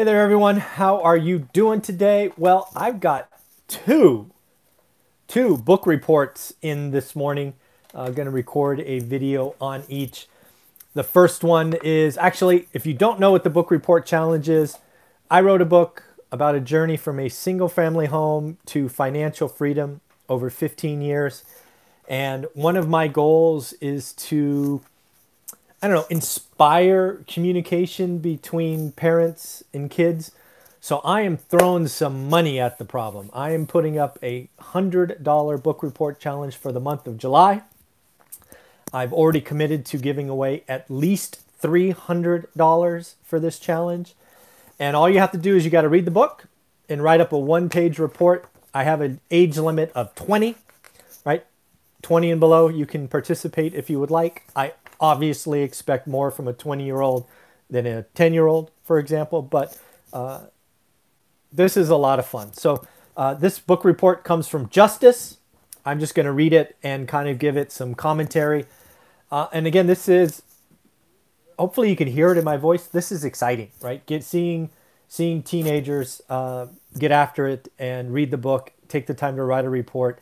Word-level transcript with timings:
Hey 0.00 0.04
there, 0.04 0.22
everyone. 0.22 0.56
How 0.56 1.02
are 1.02 1.18
you 1.18 1.40
doing 1.52 1.82
today? 1.82 2.32
Well, 2.38 2.70
I've 2.74 3.00
got 3.00 3.28
two, 3.68 4.30
two 5.28 5.58
book 5.58 5.86
reports 5.86 6.54
in 6.62 6.90
this 6.90 7.14
morning. 7.14 7.52
I'm 7.94 8.06
uh, 8.06 8.10
going 8.12 8.24
to 8.24 8.30
record 8.30 8.80
a 8.80 9.00
video 9.00 9.54
on 9.60 9.84
each. 9.90 10.26
The 10.94 11.02
first 11.02 11.44
one 11.44 11.74
is 11.84 12.16
actually, 12.16 12.66
if 12.72 12.86
you 12.86 12.94
don't 12.94 13.20
know 13.20 13.30
what 13.30 13.44
the 13.44 13.50
book 13.50 13.70
report 13.70 14.06
challenge 14.06 14.48
is, 14.48 14.78
I 15.30 15.42
wrote 15.42 15.60
a 15.60 15.66
book 15.66 16.04
about 16.32 16.54
a 16.54 16.60
journey 16.60 16.96
from 16.96 17.20
a 17.20 17.28
single 17.28 17.68
family 17.68 18.06
home 18.06 18.56
to 18.68 18.88
financial 18.88 19.48
freedom 19.48 20.00
over 20.30 20.48
15 20.48 21.02
years. 21.02 21.44
And 22.08 22.46
one 22.54 22.78
of 22.78 22.88
my 22.88 23.06
goals 23.06 23.74
is 23.82 24.14
to 24.14 24.80
I 25.82 25.88
don't 25.88 25.96
know, 25.96 26.06
inspire 26.10 27.24
communication 27.26 28.18
between 28.18 28.92
parents 28.92 29.64
and 29.72 29.90
kids. 29.90 30.30
So 30.78 30.98
I 30.98 31.22
am 31.22 31.38
throwing 31.38 31.88
some 31.88 32.28
money 32.28 32.60
at 32.60 32.78
the 32.78 32.84
problem. 32.84 33.30
I 33.32 33.52
am 33.52 33.66
putting 33.66 33.98
up 33.98 34.18
a 34.22 34.50
$100 34.60 35.62
book 35.62 35.82
report 35.82 36.20
challenge 36.20 36.56
for 36.56 36.70
the 36.70 36.80
month 36.80 37.06
of 37.06 37.16
July. 37.16 37.62
I've 38.92 39.12
already 39.12 39.40
committed 39.40 39.86
to 39.86 39.96
giving 39.96 40.28
away 40.28 40.64
at 40.68 40.90
least 40.90 41.40
$300 41.62 43.14
for 43.22 43.40
this 43.40 43.58
challenge. 43.58 44.14
And 44.78 44.96
all 44.96 45.08
you 45.08 45.18
have 45.18 45.32
to 45.32 45.38
do 45.38 45.56
is 45.56 45.64
you 45.64 45.70
got 45.70 45.82
to 45.82 45.88
read 45.88 46.04
the 46.04 46.10
book 46.10 46.46
and 46.90 47.02
write 47.02 47.20
up 47.20 47.32
a 47.32 47.38
one 47.38 47.70
page 47.70 47.98
report. 47.98 48.46
I 48.74 48.84
have 48.84 49.00
an 49.00 49.20
age 49.30 49.56
limit 49.56 49.92
of 49.94 50.14
20, 50.14 50.56
right? 51.24 51.44
20 52.02 52.30
and 52.30 52.40
below, 52.40 52.68
you 52.68 52.86
can 52.86 53.08
participate 53.08 53.74
if 53.74 53.88
you 53.88 54.00
would 54.00 54.10
like. 54.10 54.44
I 54.54 54.72
obviously 55.00 55.62
expect 55.62 56.06
more 56.06 56.30
from 56.30 56.46
a 56.46 56.52
20 56.52 56.84
year 56.84 57.00
old 57.00 57.26
than 57.68 57.86
a 57.86 58.02
10 58.02 58.34
year 58.34 58.46
old, 58.46 58.70
for 58.84 58.98
example, 58.98 59.42
but 59.42 59.76
uh, 60.12 60.42
this 61.52 61.76
is 61.76 61.88
a 61.88 61.96
lot 61.96 62.18
of 62.18 62.26
fun. 62.26 62.52
So, 62.52 62.86
uh, 63.16 63.34
this 63.34 63.58
book 63.58 63.84
report 63.84 64.24
comes 64.24 64.48
from 64.48 64.68
Justice. 64.68 65.38
I'm 65.84 66.00
just 66.00 66.14
going 66.14 66.26
to 66.26 66.32
read 66.32 66.52
it 66.52 66.76
and 66.82 67.08
kind 67.08 67.28
of 67.28 67.38
give 67.38 67.56
it 67.56 67.72
some 67.72 67.94
commentary. 67.94 68.66
Uh, 69.30 69.48
and 69.52 69.66
again, 69.66 69.86
this 69.86 70.08
is 70.08 70.42
hopefully 71.58 71.90
you 71.90 71.96
can 71.96 72.08
hear 72.08 72.32
it 72.32 72.38
in 72.38 72.44
my 72.44 72.56
voice. 72.56 72.86
This 72.86 73.12
is 73.12 73.24
exciting, 73.24 73.70
right? 73.80 74.04
Get 74.06 74.24
seeing 74.24 74.70
seeing 75.08 75.42
teenagers 75.42 76.22
uh, 76.28 76.66
get 76.98 77.10
after 77.10 77.46
it 77.46 77.68
and 77.78 78.14
read 78.14 78.30
the 78.30 78.38
book, 78.38 78.72
take 78.88 79.06
the 79.06 79.14
time 79.14 79.36
to 79.36 79.42
write 79.42 79.64
a 79.64 79.68
report, 79.68 80.20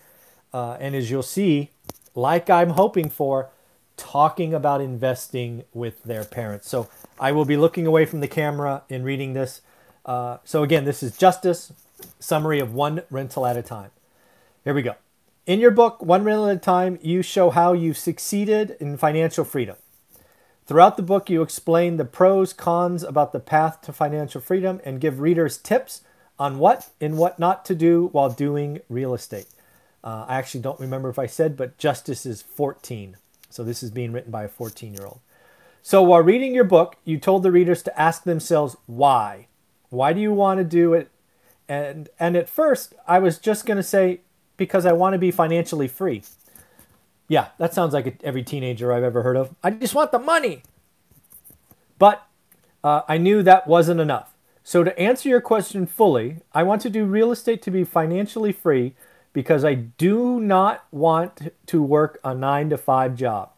uh, 0.53 0.78
and 0.81 0.94
as 0.94 1.10
you'll 1.10 1.22
see, 1.22 1.70
like 2.14 2.48
I'm 2.48 2.70
hoping 2.70 3.10
for, 3.10 3.50
talking 3.98 4.54
about 4.54 4.80
investing 4.80 5.64
with 5.74 6.02
their 6.04 6.24
parents. 6.24 6.68
So 6.68 6.88
I 7.20 7.32
will 7.32 7.44
be 7.44 7.58
looking 7.58 7.86
away 7.86 8.06
from 8.06 8.20
the 8.20 8.28
camera 8.28 8.84
and 8.88 9.04
reading 9.04 9.34
this. 9.34 9.60
Uh, 10.06 10.38
so 10.44 10.62
again, 10.62 10.86
this 10.86 11.02
is 11.02 11.18
Justice, 11.18 11.72
summary 12.19 12.60
of 12.60 12.72
one 12.72 13.02
rental 13.10 13.44
at 13.44 13.58
a 13.58 13.62
time. 13.62 13.91
Here 14.64 14.72
we 14.72 14.82
go. 14.82 14.94
In 15.46 15.60
your 15.60 15.70
book, 15.70 16.02
One 16.02 16.24
Rental 16.24 16.48
at 16.48 16.56
a 16.56 16.60
Time, 16.60 16.98
you 17.00 17.22
show 17.22 17.48
how 17.48 17.72
you've 17.72 17.96
succeeded 17.96 18.76
in 18.80 18.98
financial 18.98 19.44
freedom. 19.44 19.76
Throughout 20.66 20.98
the 20.98 21.02
book, 21.02 21.30
you 21.30 21.41
explain 21.41 21.96
the 21.96 22.04
pros, 22.04 22.52
cons 22.52 23.02
about 23.02 23.32
the 23.32 23.41
path 23.41 23.80
to 23.82 23.92
financial 23.94 24.42
freedom 24.42 24.82
and 24.84 25.00
give 25.00 25.20
readers 25.20 25.56
tips 25.56 26.02
on 26.38 26.58
what 26.58 26.91
and 27.00 27.16
what 27.16 27.38
not 27.38 27.64
to 27.64 27.74
do 27.74 28.10
while 28.12 28.28
doing 28.28 28.80
real 28.91 29.14
estate. 29.14 29.46
Uh, 30.04 30.26
I 30.28 30.36
actually 30.36 30.60
don't 30.60 30.78
remember 30.78 31.08
if 31.08 31.19
I 31.19 31.24
said, 31.24 31.56
but 31.56 31.78
Justice 31.78 32.26
is 32.26 32.42
14. 32.42 33.16
So 33.50 33.64
this 33.64 33.82
is 33.82 33.91
being 33.91 34.12
written 34.12 34.30
by 34.30 34.44
a 34.44 34.48
14 34.48 34.94
year 34.94 35.06
old. 35.06 35.20
So 35.82 36.02
while 36.02 36.22
reading 36.22 36.54
your 36.54 36.64
book, 36.64 36.96
you 37.04 37.18
told 37.18 37.42
the 37.42 37.52
readers 37.52 37.82
to 37.84 38.00
ask 38.00 38.24
themselves 38.24 38.77
why. 38.86 39.46
Why 39.91 40.12
do 40.12 40.20
you 40.20 40.32
want 40.32 40.58
to 40.58 40.64
do 40.64 40.92
it? 40.92 41.10
And 41.69 42.08
and 42.19 42.36
at 42.36 42.48
first, 42.48 42.94
I 43.06 43.19
was 43.19 43.38
just 43.38 43.66
going 43.66 43.76
to 43.76 43.82
say 43.82 44.20
because 44.56 44.84
I 44.84 44.92
want 44.92 45.14
to 45.14 45.19
be 45.19 45.30
financially 45.30 45.88
free. 45.88 46.22
Yeah, 47.28 47.48
that 47.58 47.75
sounds 47.75 47.92
like 47.92 48.20
every 48.25 48.42
teenager 48.42 48.92
I've 48.92 49.03
ever 49.03 49.22
heard 49.22 49.37
of. 49.37 49.54
I 49.62 49.70
just 49.70 49.94
want 49.94 50.12
the 50.12 50.19
money. 50.19 50.62
But 51.98 52.26
uh, 52.82 53.03
I 53.08 53.19
knew 53.19 53.42
that 53.42 53.66
wasn't 53.66 54.00
enough. 54.00 54.34
So 54.64 54.84
to 54.84 54.98
answer 54.98 55.28
your 55.28 55.41
question 55.41 55.87
fully, 55.87 56.38
I 56.53 56.62
want 56.62 56.82
to 56.82 56.91
do 56.91 57.04
real 57.04 57.32
estate 57.32 57.62
to 57.62 57.70
be 57.70 57.84
financially 57.84 58.53
free 58.53 58.94
because 59.33 59.65
I 59.65 59.75
do 59.75 60.41
not 60.41 60.84
want 60.91 61.53
to 61.66 61.83
work 61.83 62.19
a 62.25 62.34
nine 62.34 62.71
to 62.71 62.78
five 62.78 63.15
job. 63.15 63.50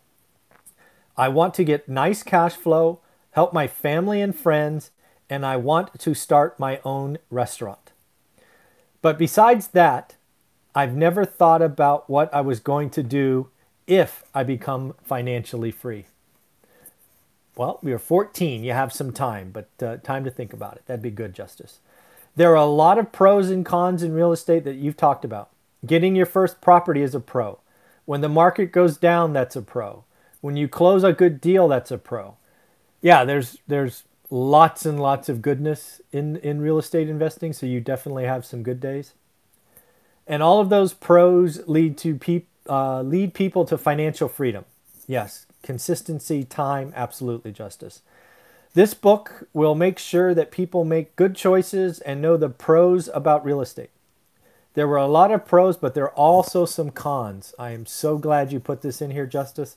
I 1.17 1.29
want 1.29 1.55
to 1.55 1.65
get 1.65 1.89
nice 1.89 2.23
cash 2.23 2.55
flow, 2.55 3.01
help 3.33 3.53
my 3.53 3.67
family 3.67 4.21
and 4.21 4.35
friends, 4.35 4.91
and 5.29 5.45
I 5.47 5.57
want 5.57 5.99
to 6.01 6.15
start 6.15 6.59
my 6.59 6.81
own 6.85 7.19
restaurant. 7.31 7.93
But 9.03 9.19
besides 9.19 9.69
that, 9.69 10.17
I've 10.75 10.95
never 10.95 11.25
thought 11.25 11.63
about 11.63 12.09
what 12.09 12.33
I 12.35 12.41
was 12.41 12.61
going 12.61 12.91
to 12.91 13.03
do 13.03 13.49
if 13.87 14.23
I 14.35 14.45
become 14.45 14.95
financially 15.03 15.71
free. 15.71 16.07
Well, 17.57 17.81
you're 17.83 17.99
14, 17.99 18.63
you 18.63 18.73
have 18.73 18.93
some 18.93 19.13
time, 19.13 19.51
but 19.53 19.69
uh, 19.83 19.97
time 19.99 20.25
to 20.25 20.31
think 20.31 20.53
about 20.53 20.77
it. 20.77 20.87
That'd 20.87 21.03
be 21.03 21.11
good, 21.11 21.35
Justice. 21.35 21.81
There 22.37 22.53
are 22.53 22.57
a 22.57 22.65
lot 22.65 22.99
of 22.99 23.13
pros 23.13 23.51
and 23.51 23.67
cons 23.67 24.03
in 24.03 24.15
real 24.15 24.33
estate 24.33 24.65
that 24.65 24.77
you've 24.77 24.97
talked 24.97 25.25
about. 25.25 25.51
Getting 25.85 26.15
your 26.15 26.27
first 26.27 26.61
property 26.61 27.03
is 27.03 27.15
a 27.15 27.21
pro. 27.21 27.59
When 28.05 28.21
the 28.21 28.29
market 28.29 28.73
goes 28.73 28.97
down, 28.97 29.33
that's 29.33 29.57
a 29.57 29.63
pro. 29.63 30.05
When 30.41 30.57
you 30.57 30.69
close 30.69 31.05
a 31.05 31.13
good 31.13 31.41
deal, 31.41 31.69
that's 31.69 31.91
a 31.91 31.99
pro. 31.99 32.37
Yeah, 33.01 33.25
there's 33.25 33.59
there's 33.67 34.05
lots 34.31 34.85
and 34.85 35.01
lots 35.01 35.29
of 35.29 35.43
goodness 35.43 36.01
in 36.13 36.37
in 36.37 36.61
real 36.61 36.79
estate 36.79 37.09
investing, 37.09 37.53
so 37.53 37.67
you 37.67 37.81
definitely 37.81 38.25
have 38.25 38.45
some 38.45 38.63
good 38.63 38.81
days. 38.81 39.15
And 40.27 40.43
all 40.43 40.61
of 40.61 40.69
those 40.69 40.95
pros 40.95 41.67
lead 41.67 41.99
to 41.99 42.15
peop, 42.15 42.47
uh, 42.69 43.03
lead 43.03 43.35
people 43.35 43.65
to 43.65 43.77
financial 43.77 44.29
freedom. 44.29 44.65
Yes, 45.07 45.47
consistency, 45.63 46.45
time, 46.45 46.93
absolutely 46.95 47.53
justice. 47.53 48.03
This 48.75 48.95
book 48.95 49.49
will 49.53 49.75
make 49.75 49.99
sure 49.99 50.33
that 50.35 50.53
people 50.53 50.85
make 50.85 51.17
good 51.17 51.35
choices 51.35 51.99
and 52.01 52.23
know 52.23 52.37
the 52.37 52.49
pros 52.49 53.09
about 53.13 53.45
real 53.45 53.61
estate. 53.61 53.91
There 54.75 54.87
were 54.87 54.97
a 54.97 55.07
lot 55.07 55.33
of 55.33 55.47
pros, 55.47 55.77
but 55.77 55.95
there 55.95 56.05
are 56.05 56.15
also 56.15 56.65
some 56.65 56.91
cons. 56.91 57.55
I 57.59 57.71
am 57.71 57.87
so 57.87 58.19
glad 58.19 58.53
you 58.53 58.61
put 58.61 58.83
this 58.83 59.03
in 59.03 59.11
here, 59.11 59.27
Justice. 59.27 59.77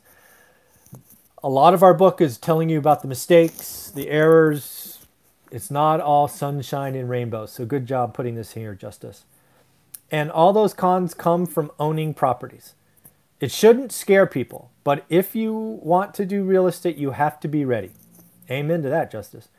A 1.43 1.49
lot 1.49 1.73
of 1.73 1.83
our 1.83 1.93
book 1.93 2.21
is 2.21 2.37
telling 2.37 2.69
you 2.69 2.77
about 2.77 3.01
the 3.01 3.07
mistakes, 3.07 3.91
the 3.93 4.09
errors. 4.09 5.05
It's 5.51 5.71
not 5.71 5.99
all 5.99 6.27
sunshine 6.27 6.95
and 6.95 7.09
rainbows. 7.09 7.51
So 7.51 7.65
good 7.65 7.85
job 7.85 8.13
putting 8.13 8.35
this 8.35 8.53
here, 8.53 8.75
Justice. 8.75 9.25
And 10.11 10.29
all 10.31 10.53
those 10.53 10.73
cons 10.73 11.13
come 11.13 11.45
from 11.47 11.71
owning 11.79 12.13
properties. 12.13 12.75
It 13.39 13.51
shouldn't 13.51 13.91
scare 13.91 14.25
people, 14.25 14.71
but 14.83 15.05
if 15.09 15.35
you 15.35 15.53
want 15.53 16.13
to 16.13 16.25
do 16.25 16.43
real 16.43 16.67
estate, 16.67 16.97
you 16.97 17.11
have 17.11 17.39
to 17.41 17.47
be 17.47 17.65
ready. 17.65 17.91
Amen 18.49 18.83
to 18.83 18.89
that, 18.89 19.11
Justice. 19.11 19.49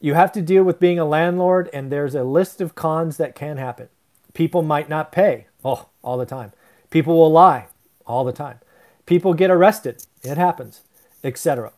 You 0.00 0.14
have 0.14 0.32
to 0.32 0.42
deal 0.42 0.64
with 0.64 0.78
being 0.78 0.98
a 0.98 1.04
landlord, 1.04 1.68
and 1.72 1.90
there's 1.90 2.14
a 2.14 2.24
list 2.24 2.60
of 2.60 2.74
cons 2.74 3.16
that 3.16 3.34
can 3.34 3.56
happen. 3.56 3.88
People 4.34 4.62
might 4.62 4.88
not 4.88 5.12
pay. 5.12 5.46
Oh, 5.64 5.88
all 6.02 6.16
the 6.16 6.26
time. 6.26 6.52
People 6.90 7.16
will 7.16 7.32
lie 7.32 7.66
all 8.06 8.24
the 8.24 8.32
time. 8.32 8.58
People 9.06 9.34
get 9.34 9.50
arrested. 9.50 10.04
It 10.22 10.38
happens, 10.38 10.82
etc. 11.24 11.72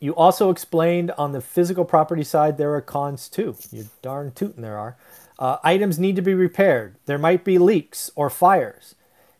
You 0.00 0.14
also 0.14 0.50
explained 0.50 1.12
on 1.12 1.32
the 1.32 1.40
physical 1.40 1.84
property 1.84 2.24
side 2.24 2.58
there 2.58 2.74
are 2.74 2.80
cons 2.80 3.28
too. 3.28 3.56
You 3.70 3.88
darn 4.02 4.32
tootin' 4.32 4.62
there 4.62 4.78
are. 4.78 4.96
Uh, 5.38 5.58
items 5.62 5.98
need 5.98 6.16
to 6.16 6.22
be 6.22 6.34
repaired. 6.34 6.96
There 7.06 7.18
might 7.18 7.44
be 7.44 7.58
leaks 7.58 8.10
or 8.16 8.28
fires. 8.28 8.94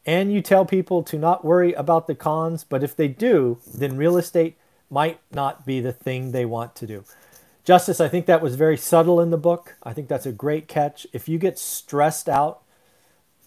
And 0.04 0.32
you 0.32 0.40
tell 0.40 0.64
people 0.64 1.02
to 1.04 1.18
not 1.18 1.44
worry 1.44 1.72
about 1.74 2.06
the 2.06 2.14
cons, 2.14 2.64
but 2.64 2.82
if 2.82 2.96
they 2.96 3.08
do, 3.08 3.58
then 3.72 3.96
real 3.96 4.16
estate 4.16 4.56
might 4.90 5.20
not 5.32 5.64
be 5.64 5.80
the 5.80 5.92
thing 5.92 6.32
they 6.32 6.44
want 6.44 6.74
to 6.76 6.86
do. 6.86 7.04
Justice, 7.64 8.00
I 8.00 8.08
think 8.08 8.26
that 8.26 8.42
was 8.42 8.56
very 8.56 8.76
subtle 8.76 9.20
in 9.20 9.30
the 9.30 9.38
book. 9.38 9.76
I 9.82 9.92
think 9.92 10.08
that's 10.08 10.26
a 10.26 10.32
great 10.32 10.66
catch. 10.66 11.06
If 11.12 11.28
you 11.28 11.38
get 11.38 11.58
stressed 11.58 12.28
out 12.28 12.62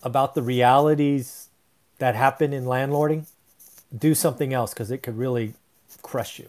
about 0.02 0.36
the 0.36 0.42
realities 0.42 1.50
that 2.00 2.16
happen 2.16 2.54
in 2.54 2.66
landlording, 2.66 3.26
do 3.98 4.16
something 4.16 4.54
else 4.54 4.74
because 4.74 4.92
it 4.92 5.04
could 5.04 5.18
really 5.18 5.54
crush 6.02 6.40
you. 6.40 6.48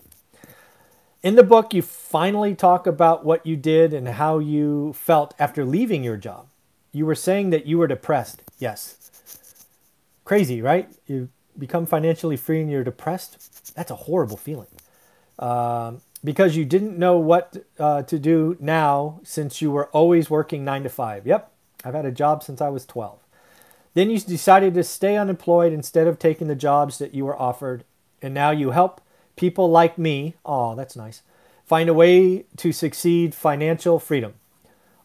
In 1.23 1.35
the 1.35 1.43
book, 1.43 1.75
you 1.75 1.83
finally 1.83 2.55
talk 2.55 2.87
about 2.87 3.25
what 3.25 3.45
you 3.45 3.57
did 3.57 3.93
and 3.93 4.07
how 4.07 4.39
you 4.39 4.93
felt 4.93 5.35
after 5.39 5.65
leaving 5.65 6.05
your 6.05 6.17
job. 6.17 6.47
You 6.93 7.05
were 7.05 7.17
saying 7.17 7.51
that 7.51 7.67
you 7.67 7.79
were 7.79 7.89
depressed. 7.89 8.43
Yes. 8.61 9.67
Crazy, 10.25 10.63
right? 10.63 10.89
You 11.07 11.31
become 11.59 11.85
financially 11.85 12.37
free 12.37 12.61
and 12.61 12.71
you're 12.71 12.85
depressed. 12.85 13.75
That's 13.75 13.91
a 13.91 13.97
horrible 13.97 14.37
feeling. 14.37 14.69
Um, 15.39 16.01
because 16.27 16.57
you 16.57 16.65
didn't 16.65 16.99
know 16.99 17.17
what 17.17 17.57
uh, 17.79 18.03
to 18.03 18.19
do 18.19 18.57
now 18.59 19.21
since 19.23 19.63
you 19.63 19.71
were 19.71 19.87
always 19.91 20.29
working 20.29 20.65
nine 20.65 20.83
to 20.83 20.89
five. 20.89 21.25
Yep, 21.25 21.53
I've 21.85 21.95
had 21.95 22.05
a 22.05 22.11
job 22.11 22.43
since 22.43 22.61
I 22.61 22.69
was 22.69 22.85
12. 22.85 23.21
Then 23.95 24.11
you 24.11 24.19
decided 24.19 24.75
to 24.75 24.83
stay 24.83 25.17
unemployed 25.17 25.73
instead 25.73 26.09
of 26.09 26.19
taking 26.19 26.49
the 26.49 26.57
jobs 26.57 26.99
that 26.99 27.15
you 27.15 27.25
were 27.25 27.41
offered, 27.41 27.85
and 28.21 28.35
now 28.35 28.51
you 28.51 28.73
help 28.73 29.01
people 29.37 29.71
like 29.71 29.99
me. 29.99 30.35
Oh, 30.45 30.75
that's 30.75 30.97
nice. 30.97 31.23
Find 31.65 31.89
a 31.89 31.95
way 31.95 32.45
to 32.57 32.73
succeed 32.73 33.33
financial 33.33 34.01
freedom. 34.01 34.35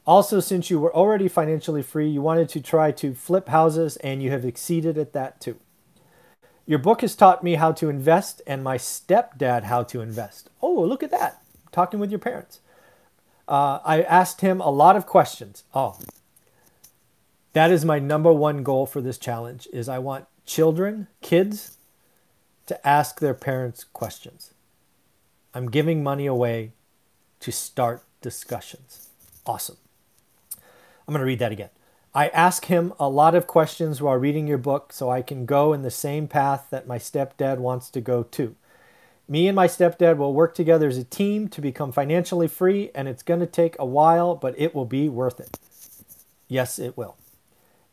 Also, 0.08 0.40
since 0.40 0.72
you 0.72 0.80
were 0.80 0.94
already 0.96 1.28
financially 1.28 1.84
free, 1.84 2.10
you 2.10 2.24
wanted 2.24 2.50
to 2.50 2.62
try 2.62 2.92
to 2.94 3.14
flip 3.14 3.48
houses 3.48 3.96
and 3.98 4.24
you 4.24 4.32
have 4.32 4.44
exceeded 4.44 4.98
at 4.98 5.14
that 5.14 5.40
too. 5.40 5.58
Your 6.66 6.80
book 6.80 7.02
has 7.02 7.16
taught 7.16 7.44
me 7.44 7.56
how 7.56 7.72
to 7.74 7.90
invest 7.90 8.42
and 8.48 8.64
my 8.64 8.78
stepdad 8.78 9.64
how 9.64 9.84
to 9.84 10.02
invest. 10.02 10.50
Oh, 10.62 10.82
look 10.82 11.04
at 11.04 11.12
that. 11.12 11.42
Talking 11.72 12.00
with 12.00 12.12
your 12.12 12.20
parents. 12.20 12.60
Uh, 13.48 13.80
I 13.84 14.02
asked 14.04 14.42
him 14.42 14.62
a 14.62 14.70
lot 14.70 14.96
of 14.96 15.06
questions. 15.06 15.64
Oh, 15.74 15.98
that 17.54 17.72
is 17.72 17.84
my 17.84 18.00
number 18.00 18.32
one 18.32 18.64
goal 18.64 18.86
for 18.86 19.02
this 19.02 19.18
challenge 19.18 19.68
is 19.74 19.90
I 19.90 20.00
want 20.00 20.26
children, 20.46 21.08
kids, 21.22 21.78
to 22.68 22.88
ask 22.88 23.20
their 23.20 23.34
parents 23.34 23.84
questions. 23.84 24.54
I'm 25.54 25.70
giving 25.70 26.02
money 26.02 26.26
away 26.26 26.72
to 27.42 27.52
start 27.52 28.04
discussions. 28.22 29.10
Awesome. 29.46 29.78
I'm 31.08 31.14
going 31.14 31.20
to 31.20 31.26
read 31.26 31.40
that 31.40 31.52
again. 31.52 31.70
I 32.14 32.28
ask 32.30 32.66
him 32.66 32.94
a 33.00 33.08
lot 33.08 33.36
of 33.36 33.48
questions 33.48 34.02
while 34.02 34.18
reading 34.18 34.46
your 34.46 34.58
book 34.58 34.92
so 34.92 35.10
I 35.10 35.22
can 35.22 35.46
go 35.46 35.72
in 35.72 35.82
the 35.82 35.92
same 35.92 36.28
path 36.28 36.68
that 36.70 36.88
my 36.88 36.98
stepdad 36.98 37.58
wants 37.58 37.90
to 37.90 38.02
go 38.02 38.24
to. 38.24 38.56
Me 39.30 39.48
and 39.48 39.56
my 39.56 39.66
stepdad 39.66 40.18
will 40.18 40.34
work 40.34 40.54
together 40.54 40.90
as 40.90 40.98
a 40.98 41.06
team 41.06 41.48
to 41.48 41.62
become 41.62 41.94
financially 41.94 42.50
free, 42.50 42.92
and 42.94 43.08
it's 43.08 43.24
going 43.24 43.40
to 43.40 43.46
take 43.46 43.78
a 43.80 43.86
while, 43.86 44.36
but 44.36 44.54
it 44.58 44.76
will 44.76 44.86
be 44.86 45.08
worth 45.08 45.40
it. 45.40 45.58
Yes, 46.50 46.80
it 46.80 46.98
will. 46.98 47.16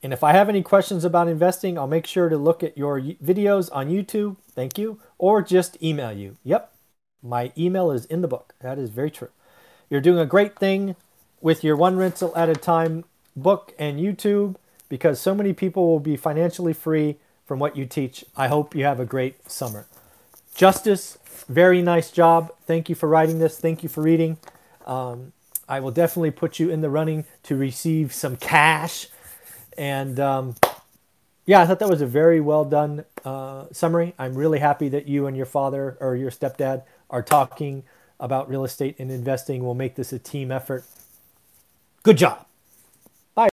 And 0.02 0.12
if 0.12 0.24
I 0.24 0.32
have 0.32 0.48
any 0.48 0.62
questions 0.62 1.04
about 1.04 1.28
investing, 1.28 1.78
I'll 1.78 1.86
make 1.86 2.06
sure 2.06 2.28
to 2.28 2.36
look 2.36 2.64
at 2.64 2.76
your 2.76 3.00
videos 3.00 3.68
on 3.72 3.88
YouTube. 3.88 4.36
Thank 4.50 4.78
you. 4.78 4.98
Or 5.16 5.42
just 5.42 5.80
email 5.80 6.10
you. 6.10 6.36
Yep, 6.42 6.72
my 7.22 7.52
email 7.56 7.92
is 7.92 8.04
in 8.06 8.22
the 8.22 8.28
book. 8.28 8.54
That 8.60 8.78
is 8.78 8.90
very 8.90 9.12
true. 9.12 9.30
You're 9.88 10.00
doing 10.00 10.18
a 10.18 10.26
great 10.26 10.58
thing 10.58 10.96
with 11.40 11.62
your 11.62 11.76
one 11.76 11.96
rental 11.96 12.36
at 12.36 12.48
a 12.48 12.54
time 12.54 13.04
book 13.42 13.74
and 13.78 13.98
YouTube 13.98 14.56
because 14.88 15.20
so 15.20 15.34
many 15.34 15.52
people 15.52 15.86
will 15.86 16.00
be 16.00 16.16
financially 16.16 16.72
free 16.72 17.16
from 17.46 17.58
what 17.58 17.76
you 17.76 17.86
teach. 17.86 18.24
I 18.36 18.48
hope 18.48 18.74
you 18.74 18.84
have 18.84 19.00
a 19.00 19.04
great 19.04 19.50
summer. 19.50 19.86
Justice, 20.54 21.18
very 21.48 21.82
nice 21.82 22.10
job. 22.10 22.52
Thank 22.66 22.88
you 22.88 22.94
for 22.94 23.08
writing 23.08 23.38
this. 23.38 23.58
Thank 23.58 23.82
you 23.82 23.88
for 23.88 24.02
reading. 24.02 24.38
Um, 24.86 25.32
I 25.68 25.80
will 25.80 25.90
definitely 25.90 26.30
put 26.30 26.58
you 26.58 26.70
in 26.70 26.80
the 26.80 26.90
running 26.90 27.24
to 27.44 27.56
receive 27.56 28.12
some 28.12 28.36
cash. 28.36 29.08
And 29.76 30.18
um, 30.18 30.56
yeah, 31.46 31.60
I 31.60 31.66
thought 31.66 31.78
that 31.78 31.88
was 31.88 32.00
a 32.00 32.06
very 32.06 32.40
well 32.40 32.64
done 32.64 33.04
uh, 33.24 33.66
summary. 33.72 34.14
I'm 34.18 34.34
really 34.34 34.58
happy 34.58 34.88
that 34.88 35.06
you 35.06 35.26
and 35.26 35.36
your 35.36 35.46
father 35.46 35.96
or 36.00 36.16
your 36.16 36.30
stepdad 36.30 36.82
are 37.10 37.22
talking 37.22 37.84
about 38.18 38.48
real 38.48 38.64
estate 38.64 38.96
and 38.98 39.10
investing. 39.10 39.64
We'll 39.64 39.74
make 39.74 39.94
this 39.94 40.12
a 40.12 40.18
team 40.18 40.50
effort. 40.50 40.84
Good 42.02 42.18
job. 42.18 42.47